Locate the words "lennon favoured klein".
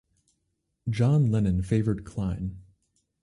1.29-2.63